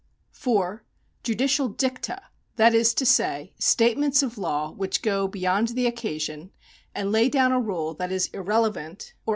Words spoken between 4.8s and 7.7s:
go beyond the occasion, and lay down a